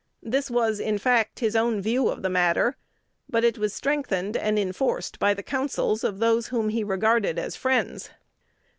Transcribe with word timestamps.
This 0.23 0.49
was, 0.49 0.79
in 0.79 0.97
fact, 0.97 1.41
his 1.41 1.55
own 1.55 1.79
view 1.79 2.07
of 2.07 2.23
the 2.23 2.29
matter; 2.31 2.75
but 3.29 3.43
it 3.43 3.59
was 3.59 3.71
strengthened 3.71 4.35
and 4.35 4.57
enforced 4.57 5.19
by 5.19 5.35
the 5.35 5.43
counsels 5.43 6.03
of 6.03 6.17
those 6.17 6.47
whom 6.47 6.69
he 6.69 6.83
regarded 6.83 7.37
as 7.37 7.55
friends. 7.55 8.09